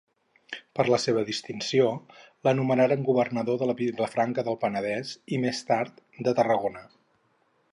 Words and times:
Per 0.77 0.83
la 0.91 0.97
seva 1.01 1.23
distinció, 1.25 1.89
l’anomenaren 2.47 3.03
governador 3.09 3.59
de 3.65 3.75
Vilafranca 3.83 4.47
del 4.49 4.57
Penedès 4.65 5.13
i, 5.37 5.39
més 5.45 5.61
tard, 5.69 6.01
de 6.29 6.35
Tarragona. 6.41 6.83